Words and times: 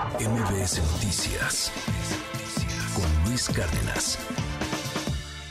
MBS 0.00 0.80
Noticias 0.94 1.70
con 2.96 3.28
Luis 3.28 3.50
Cárdenas. 3.50 4.16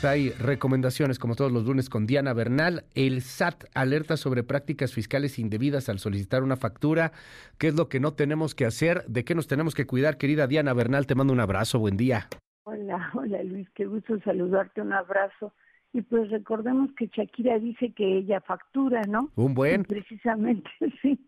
Hay 0.02 0.30
recomendaciones 0.30 1.20
como 1.20 1.36
todos 1.36 1.52
los 1.52 1.66
lunes 1.66 1.88
con 1.88 2.04
Diana 2.04 2.32
Bernal. 2.32 2.82
El 2.96 3.22
SAT 3.22 3.66
alerta 3.74 4.16
sobre 4.16 4.42
prácticas 4.42 4.92
fiscales 4.92 5.38
indebidas 5.38 5.88
al 5.88 6.00
solicitar 6.00 6.42
una 6.42 6.56
factura. 6.56 7.12
¿Qué 7.58 7.68
es 7.68 7.76
lo 7.76 7.88
que 7.88 8.00
no 8.00 8.14
tenemos 8.14 8.56
que 8.56 8.64
hacer? 8.66 9.04
¿De 9.06 9.24
qué 9.24 9.36
nos 9.36 9.46
tenemos 9.46 9.76
que 9.76 9.86
cuidar? 9.86 10.18
Querida 10.18 10.48
Diana 10.48 10.72
Bernal, 10.72 11.06
te 11.06 11.14
mando 11.14 11.32
un 11.32 11.38
abrazo. 11.38 11.78
Buen 11.78 11.96
día. 11.96 12.26
Hola, 12.64 13.08
hola 13.14 13.44
Luis, 13.44 13.70
qué 13.76 13.86
gusto 13.86 14.18
saludarte. 14.24 14.80
Un 14.80 14.92
abrazo. 14.92 15.54
Y 15.92 16.02
pues 16.02 16.28
recordemos 16.28 16.90
que 16.98 17.06
Shakira 17.06 17.60
dice 17.60 17.92
que 17.92 18.18
ella 18.18 18.40
factura, 18.40 19.02
¿no? 19.02 19.30
Un 19.36 19.54
buen. 19.54 19.82
Y 19.82 19.84
precisamente, 19.94 20.68
sí. 21.02 21.24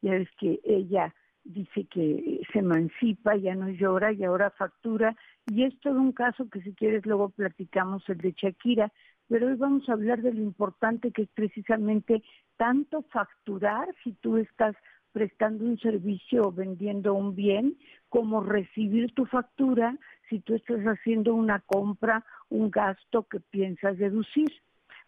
Ya 0.00 0.12
ves 0.12 0.28
que 0.40 0.58
ella 0.64 1.14
dice 1.44 1.84
que 1.86 2.40
se 2.52 2.58
emancipa, 2.60 3.36
ya 3.36 3.54
no 3.54 3.68
llora 3.68 4.12
y 4.12 4.24
ahora 4.24 4.50
factura. 4.50 5.16
Y 5.46 5.64
es 5.64 5.78
todo 5.80 6.00
un 6.00 6.12
caso 6.12 6.48
que 6.48 6.62
si 6.62 6.74
quieres 6.74 7.04
luego 7.06 7.30
platicamos 7.30 8.08
el 8.08 8.18
de 8.18 8.32
Shakira. 8.32 8.92
Pero 9.28 9.48
hoy 9.48 9.54
vamos 9.54 9.88
a 9.88 9.92
hablar 9.92 10.22
de 10.22 10.32
lo 10.32 10.42
importante 10.42 11.10
que 11.10 11.22
es 11.22 11.28
precisamente 11.30 12.22
tanto 12.56 13.02
facturar 13.10 13.88
si 14.04 14.12
tú 14.12 14.36
estás 14.36 14.76
prestando 15.12 15.64
un 15.64 15.78
servicio 15.78 16.48
o 16.48 16.52
vendiendo 16.52 17.14
un 17.14 17.34
bien, 17.34 17.76
como 18.08 18.42
recibir 18.42 19.12
tu 19.14 19.26
factura 19.26 19.98
si 20.28 20.40
tú 20.40 20.54
estás 20.54 20.80
haciendo 20.84 21.34
una 21.34 21.60
compra, 21.60 22.24
un 22.48 22.70
gasto 22.70 23.24
que 23.28 23.40
piensas 23.40 23.98
deducir. 23.98 24.50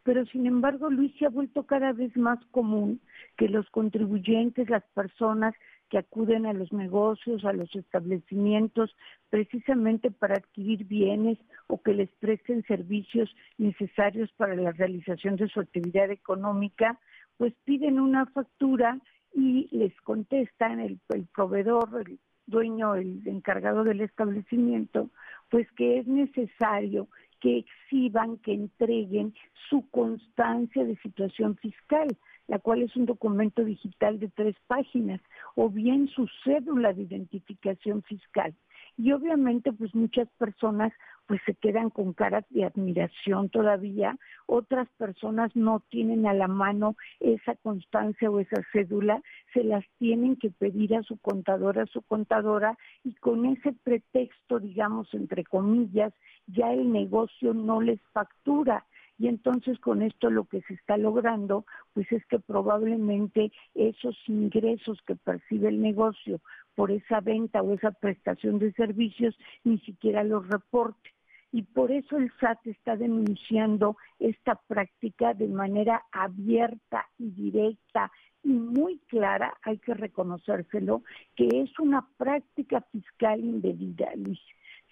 Pero 0.02 0.26
sin 0.26 0.46
embargo, 0.46 0.90
Luis, 0.90 1.14
se 1.18 1.24
ha 1.24 1.30
vuelto 1.30 1.64
cada 1.64 1.92
vez 1.92 2.14
más 2.14 2.38
común 2.50 3.00
que 3.38 3.48
los 3.48 3.68
contribuyentes, 3.70 4.68
las 4.68 4.84
personas 4.94 5.54
que 5.94 5.98
acuden 5.98 6.44
a 6.44 6.52
los 6.52 6.72
negocios, 6.72 7.44
a 7.44 7.52
los 7.52 7.72
establecimientos, 7.76 8.96
precisamente 9.30 10.10
para 10.10 10.34
adquirir 10.34 10.86
bienes 10.86 11.38
o 11.68 11.80
que 11.80 11.94
les 11.94 12.10
presten 12.18 12.64
servicios 12.64 13.32
necesarios 13.58 14.28
para 14.32 14.56
la 14.56 14.72
realización 14.72 15.36
de 15.36 15.46
su 15.46 15.60
actividad 15.60 16.10
económica, 16.10 16.98
pues 17.36 17.54
piden 17.64 18.00
una 18.00 18.26
factura 18.26 18.98
y 19.32 19.68
les 19.70 19.94
contestan 20.00 20.80
el, 20.80 20.98
el 21.10 21.26
proveedor, 21.32 21.88
el 22.04 22.18
dueño, 22.46 22.96
el 22.96 23.22
encargado 23.28 23.84
del 23.84 24.00
establecimiento, 24.00 25.10
pues 25.48 25.70
que 25.76 26.00
es 26.00 26.08
necesario 26.08 27.06
que 27.38 27.58
exhiban, 27.58 28.38
que 28.38 28.52
entreguen 28.52 29.32
su 29.68 29.88
constancia 29.90 30.82
de 30.84 30.96
situación 30.96 31.56
fiscal, 31.58 32.08
la 32.48 32.58
cual 32.58 32.82
es 32.82 32.96
un 32.96 33.06
documento 33.06 33.64
digital 33.64 34.18
de 34.18 34.28
tres 34.28 34.56
páginas, 34.66 35.20
o 35.54 35.70
bien 35.70 36.08
su 36.08 36.28
cédula 36.44 36.92
de 36.92 37.02
identificación 37.02 38.02
fiscal. 38.02 38.54
Y 38.96 39.12
obviamente 39.12 39.72
pues 39.72 39.94
muchas 39.94 40.28
personas 40.38 40.92
pues 41.26 41.40
se 41.46 41.54
quedan 41.54 41.90
con 41.90 42.12
caras 42.12 42.44
de 42.50 42.64
admiración 42.64 43.48
todavía, 43.48 44.16
otras 44.46 44.88
personas 44.98 45.54
no 45.56 45.80
tienen 45.88 46.26
a 46.26 46.34
la 46.34 46.48
mano 46.48 46.96
esa 47.20 47.54
constancia 47.56 48.30
o 48.30 48.40
esa 48.40 48.62
cédula, 48.72 49.22
se 49.52 49.64
las 49.64 49.84
tienen 49.98 50.36
que 50.36 50.50
pedir 50.50 50.94
a 50.94 51.02
su 51.02 51.16
contadora, 51.18 51.84
a 51.84 51.86
su 51.86 52.02
contadora, 52.02 52.76
y 53.04 53.14
con 53.14 53.46
ese 53.46 53.72
pretexto, 53.72 54.60
digamos, 54.60 55.12
entre 55.14 55.44
comillas, 55.44 56.12
ya 56.46 56.72
el 56.72 56.92
negocio 56.92 57.54
no 57.54 57.80
les 57.80 58.00
factura 58.12 58.84
y 59.18 59.28
entonces 59.28 59.78
con 59.78 60.02
esto 60.02 60.30
lo 60.30 60.44
que 60.44 60.60
se 60.62 60.74
está 60.74 60.96
logrando 60.96 61.64
pues 61.92 62.10
es 62.12 62.24
que 62.26 62.38
probablemente 62.38 63.52
esos 63.74 64.16
ingresos 64.26 65.00
que 65.06 65.16
percibe 65.16 65.68
el 65.68 65.80
negocio 65.80 66.40
por 66.74 66.90
esa 66.90 67.20
venta 67.20 67.62
o 67.62 67.74
esa 67.74 67.92
prestación 67.92 68.58
de 68.58 68.72
servicios 68.72 69.36
ni 69.62 69.78
siquiera 69.80 70.24
los 70.24 70.46
reporte. 70.48 71.10
Y 71.52 71.62
por 71.62 71.92
eso 71.92 72.16
el 72.16 72.32
SAT 72.40 72.66
está 72.66 72.96
denunciando 72.96 73.96
esta 74.18 74.56
práctica 74.66 75.34
de 75.34 75.46
manera 75.46 76.02
abierta 76.10 77.06
y 77.16 77.30
directa 77.30 78.10
y 78.42 78.48
muy 78.48 78.98
clara, 79.06 79.56
hay 79.62 79.78
que 79.78 79.94
reconocérselo, 79.94 81.02
que 81.34 81.46
es 81.46 81.78
una 81.78 82.06
práctica 82.18 82.82
fiscal 82.92 83.40
indebida, 83.40 84.10
Luis. 84.16 84.40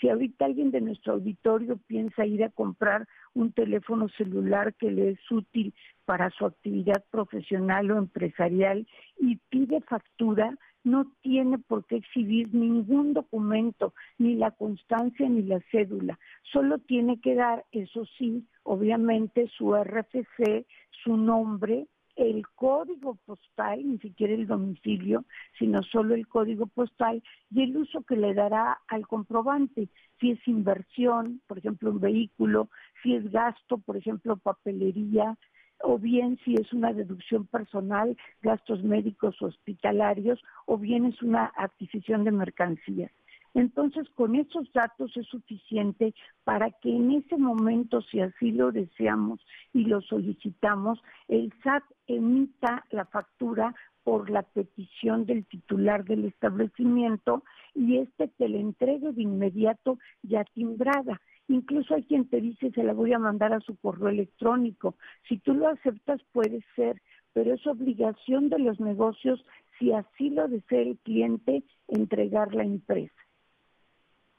Si 0.03 0.09
ahorita 0.09 0.47
alguien 0.47 0.73
de 0.73 0.81
nuestro 0.81 1.13
auditorio 1.13 1.79
piensa 1.87 2.27
ir 2.27 2.43
a 2.43 2.51
comprar 2.51 3.07
un 3.35 3.53
teléfono 3.53 4.09
celular 4.09 4.75
que 4.75 4.91
le 4.91 5.11
es 5.11 5.31
útil 5.31 5.73
para 6.05 6.29
su 6.31 6.45
actividad 6.45 7.05
profesional 7.13 7.89
o 7.93 7.99
empresarial 7.99 8.85
y 9.21 9.37
pide 9.49 9.81
factura, 9.83 10.59
no 10.83 11.07
tiene 11.21 11.59
por 11.59 11.87
qué 11.87 11.99
exhibir 11.99 12.53
ningún 12.53 13.13
documento, 13.15 13.95
ni 14.19 14.35
la 14.35 14.51
constancia 14.51 15.29
ni 15.29 15.43
la 15.43 15.61
cédula. 15.71 16.19
Solo 16.53 16.79
tiene 16.79 17.21
que 17.21 17.37
dar, 17.37 17.65
eso 17.71 18.05
sí, 18.19 18.45
obviamente 18.65 19.47
su 19.57 19.73
RFC, 19.73 20.67
su 21.05 21.17
nombre, 21.17 21.87
el 22.31 22.47
código 22.49 23.17
postal, 23.27 23.87
ni 23.87 23.99
siquiera 23.99 24.35
el 24.35 24.47
domicilio, 24.47 25.25
sino 25.59 25.83
solo 25.83 26.15
el 26.15 26.27
código 26.29 26.67
postal 26.67 27.23
y 27.51 27.63
el 27.63 27.77
uso 27.77 28.03
que 28.03 28.17
le 28.17 28.35
dará 28.35 28.81
al 28.89 29.07
comprobante, 29.07 29.89
si 30.21 30.33
es 30.33 30.49
inversión, 30.49 31.41
por 31.47 31.59
ejemplo, 31.59 31.91
un 31.91 32.01
vehículo, 32.01 32.69
si 33.03 33.15
es 33.15 33.31
gasto, 33.31 33.79
por 33.79 33.97
ejemplo, 33.97 34.37
papelería, 34.37 35.37
o 35.83 35.99
bien 35.99 36.39
si 36.45 36.55
es 36.55 36.73
una 36.73 36.93
deducción 36.93 37.47
personal, 37.47 38.17
gastos 38.41 38.83
médicos 38.85 39.41
hospitalarios, 39.43 40.41
o 40.67 40.79
bien 40.79 41.07
es 41.07 41.21
una 41.23 41.53
adquisición 41.57 42.25
de 42.25 42.31
mercancías. 42.31 43.11
Entonces, 43.55 44.09
con 44.15 44.35
esos 44.35 44.73
datos 44.73 45.15
es 45.17 45.27
suficiente 45.27 46.15
para 46.45 46.71
que 46.71 46.91
en 46.91 47.13
ese 47.13 47.37
momento, 47.37 48.01
si 48.03 48.21
así 48.21 48.51
lo 48.53 48.73
deseamos 48.73 49.41
y 49.75 49.85
lo 49.85 50.01
solicitamos, 50.01 51.03
el 51.29 51.53
SAT 51.63 51.85
emita 52.07 52.87
la 52.91 53.05
factura 53.05 53.75
por 54.05 54.31
la 54.31 54.43
petición 54.43 55.27
del 55.27 55.45
titular 55.47 56.05
del 56.05 56.25
establecimiento 56.25 57.45
y 57.75 57.99
este 57.99 58.29
te 58.29 58.49
la 58.49 58.59
entregue 58.59 59.13
de 59.13 59.23
inmediato 59.23 59.99
ya 60.23 60.45
timbrada. 60.45 61.21
Incluso 61.49 61.95
hay 61.95 62.05
quien 62.05 62.29
te 62.29 62.41
dice 62.41 62.71
se 62.71 62.83
la 62.83 62.95
voy 62.95 63.13
a 63.13 63.19
mandar 63.19 63.53
a 63.53 63.61
su 63.61 63.77
correo 63.77 64.09
electrónico. 64.09 64.97
Si 65.29 65.39
tú 65.39 65.55
lo 65.55 65.69
aceptas 65.69 66.21
puede 66.33 66.65
ser, 66.75 67.01
pero 67.33 67.55
es 67.55 67.67
obligación 67.67 68.49
de 68.49 68.59
los 68.59 68.81
negocios, 68.81 69.45
si 69.79 69.93
así 69.93 70.31
lo 70.31 70.49
desea 70.49 70.81
el 70.81 70.99
cliente, 70.99 71.65
entregar 71.89 72.55
la 72.55 72.65
empresa. 72.65 73.13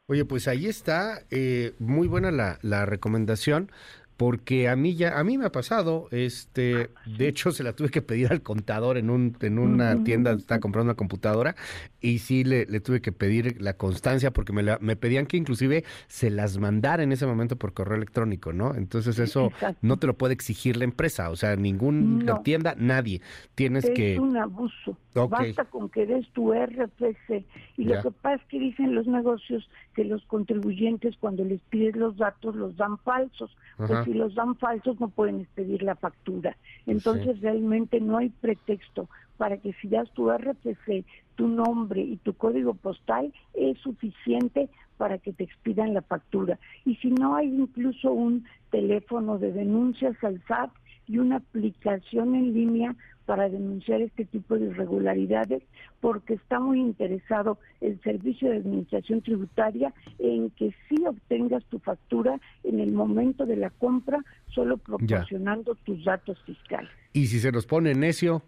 Oye, 0.06 0.26
pues 0.26 0.50
ahí 0.50 0.66
está, 0.68 1.24
eh, 1.32 1.74
muy 1.80 2.08
buena 2.10 2.30
la, 2.32 2.60
la 2.62 2.86
recomendación 2.86 3.72
porque 4.18 4.70
a 4.70 4.76
mí 4.76 4.96
ya 4.96 5.20
a 5.20 5.24
mí 5.24 5.38
me 5.38 5.46
ha 5.46 5.52
pasado 5.52 6.08
este 6.12 6.90
de 7.06 7.28
hecho 7.28 7.52
se 7.52 7.64
la 7.64 7.74
tuve 7.74 7.90
que 7.90 8.02
pedir 8.02 8.32
al 8.32 8.42
contador 8.42 8.98
en 8.98 9.10
un 9.10 9.36
en 9.42 9.60
una 9.60 10.04
tienda 10.04 10.34
estaba 10.34 10.60
comprando 10.60 10.92
una 10.92 10.98
computadora 10.98 11.56
y 12.00 12.20
sí 12.20 12.44
le, 12.44 12.66
le 12.66 12.80
tuve 12.80 13.02
que 13.02 13.12
pedir 13.12 13.62
la 13.62 13.74
constancia 13.74 14.32
porque 14.32 14.54
me, 14.54 14.64
la, 14.64 14.78
me 14.80 14.96
pedían 14.96 15.26
que 15.26 15.38
inclusive 15.38 15.84
se 16.08 16.30
las 16.30 16.58
mandara 16.58 17.04
en 17.04 17.12
ese 17.12 17.26
momento 17.26 17.56
por 17.56 17.74
correo 17.74 17.98
electrónico 17.98 18.54
no 18.54 18.76
entonces 18.76 19.20
eso 19.20 19.52
no 19.82 19.98
te 19.98 20.08
lo 20.08 20.16
puede 20.16 20.34
exigir 20.34 20.78
la 20.78 20.84
empresa 20.84 21.30
o 21.30 21.36
sea 21.36 21.56
ninguna 21.56 22.42
tienda 22.44 22.76
nadie. 22.78 23.22
Tienes 23.56 23.90
que 23.90 24.14
es 24.14 24.20
un 24.20 24.38
abuso. 24.38 24.98
Basta 25.14 25.66
con 25.66 25.90
que 25.90 26.06
des 26.06 26.28
tu 26.30 26.54
RFC 26.54 27.46
y 27.78 27.84
lo 27.86 28.02
que 28.02 28.12
pasa 28.12 28.36
es 28.36 28.42
que 28.50 28.60
dicen 28.60 28.96
los 28.96 29.06
negocios 29.06 29.70
que 29.96 30.04
los 30.06 30.24
contribuyentes 30.26 31.16
cuando 31.20 31.44
les 31.44 31.62
pides 31.62 31.96
los 31.96 32.18
datos 32.18 32.56
los 32.56 32.76
dan 32.78 32.98
falsos 32.98 33.56
pues 33.78 34.03
si 34.06 34.14
los 34.14 34.36
dan 34.36 34.56
falsos 34.56 35.00
no 35.00 35.10
pueden 35.10 35.42
expedir 35.42 35.84
la 35.84 35.96
factura. 35.96 36.56
Entonces 36.86 37.42
realmente 37.42 38.00
no 38.00 38.18
hay 38.18 38.30
pretexto 38.30 39.10
para 39.38 39.58
que 39.58 39.74
si 39.74 39.88
das 39.88 40.10
tu 40.12 40.32
RPC, 40.32 41.06
tu 41.36 41.48
nombre 41.48 42.02
y 42.02 42.18
tu 42.18 42.34
código 42.34 42.74
postal 42.74 43.34
es 43.54 43.78
suficiente 43.80 44.70
para 44.98 45.18
que 45.18 45.34
te 45.34 45.44
expidan 45.44 45.94
la 45.94 46.02
factura. 46.02 46.60
Y 46.86 46.96
si 46.96 47.12
no 47.12 47.36
hay 47.36 47.48
incluso 47.48 48.12
un 48.12 48.46
teléfono 48.70 49.38
de 49.38 49.52
denuncias 49.52 50.16
al 50.24 50.42
SAT 50.48 50.72
y 51.08 51.18
una 51.18 51.38
aplicación 51.38 52.36
en 52.36 52.54
línea 52.54 52.96
para 53.26 53.50
denunciar 53.50 54.02
este 54.02 54.26
tipo 54.26 54.58
de 54.58 54.66
irregularidades 54.66 55.64
porque 56.02 56.34
está 56.34 56.60
muy 56.60 56.80
interesado 56.80 57.58
el 57.80 58.00
Servicio 58.02 58.50
de 58.50 58.58
Administración 58.58 59.22
Tributaria 59.22 59.94
en 60.20 60.50
que 60.52 60.74
sí 60.90 60.96
obtengas 61.08 61.64
tu 61.66 61.80
factura 61.80 62.40
en 62.64 62.80
el 62.80 62.92
momento 62.92 63.46
de 63.46 63.56
la 63.56 63.70
compra 63.70 64.24
solo 64.50 64.78
proporcionando 64.78 65.76
tus 65.76 66.04
datos 66.04 66.38
fiscales. 66.46 66.92
¿Y 67.14 67.28
si 67.28 67.40
se 67.40 67.52
nos 67.52 67.66
pone 67.66 67.94
necio? 67.94 68.44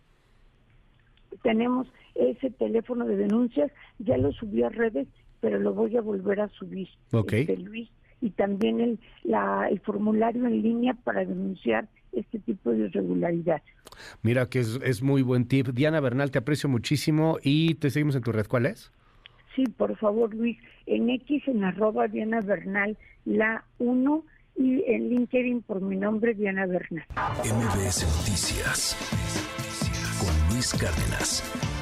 Tenemos 1.44 1.88
ese 2.16 2.50
teléfono 2.50 3.06
de 3.06 3.18
denuncias, 3.18 3.72
ya 4.00 4.18
lo 4.18 4.32
subí 4.34 4.64
a 4.64 4.70
redes, 4.70 5.08
pero 5.42 5.60
lo 5.60 5.74
voy 5.74 5.96
a 5.96 6.02
volver 6.02 6.42
a 6.42 6.50
subir, 6.50 6.88
este, 7.12 7.58
Luis, 7.58 7.90
y 8.22 8.32
también 8.32 8.80
el, 8.80 9.00
la, 9.24 9.68
el 9.70 9.80
formulario 9.82 10.46
en 10.48 10.62
línea 10.62 10.94
para 10.94 11.26
denunciar 11.26 11.88
este 12.16 12.40
tipo 12.40 12.72
de 12.72 12.86
irregularidad. 12.86 13.62
Mira 14.24 14.48
que 14.50 14.60
es, 14.60 14.80
es 14.84 15.02
muy 15.02 15.22
buen 15.22 15.48
tip. 15.48 15.68
Diana 15.68 16.00
Bernal, 16.00 16.32
te 16.32 16.40
aprecio 16.40 16.70
muchísimo 16.70 17.38
y 17.42 17.76
te 17.76 17.90
seguimos 17.90 18.16
en 18.16 18.24
tu 18.24 18.32
red. 18.32 18.48
¿Cuál 18.48 18.66
es? 18.66 18.92
Sí, 19.56 19.64
por 19.78 19.96
favor, 19.98 20.34
Luis, 20.34 20.58
en 20.86 21.10
X 21.10 21.44
en 21.48 21.64
arroba 21.64 22.08
Diana 22.08 22.42
Bernal, 22.42 22.98
la 23.24 23.64
1 23.80 24.24
y 24.58 24.84
en 24.88 25.10
LinkedIn 25.10 25.62
por 25.62 25.82
mi 25.82 25.96
nombre, 25.96 26.34
Diana 26.34 26.66
Bernal. 26.66 27.06
MBS 27.44 28.04
Noticias 28.18 28.98
con 30.20 30.54
Luis 30.54 30.74
Cárdenas. 30.74 31.75